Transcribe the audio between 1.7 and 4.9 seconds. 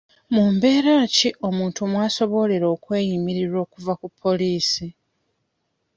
mwasobolera okweyimirirwa okuva ku Poliisi?